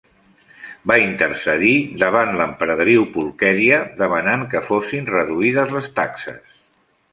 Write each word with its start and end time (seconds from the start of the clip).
Va 0.91 0.95
intercedir 1.01 1.73
davant 2.05 2.33
l'emperadriu 2.39 3.05
Pulquèria 3.19 3.83
demanant 4.01 4.49
que 4.55 4.65
fossin 4.73 5.09
reduïdes 5.19 5.79
les 5.79 5.95
taxes. 6.03 6.61